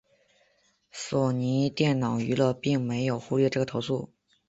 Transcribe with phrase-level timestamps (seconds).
[0.91, 4.09] 索尼电脑娱乐并没有忽略这个投诉。